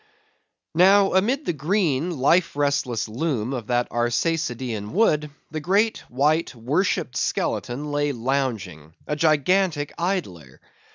[0.73, 7.15] Now, amid the green, life restless loom of that Arsacidean wood, the great, white, worshipped
[7.15, 10.59] skeleton lay lounging—a gigantic idler!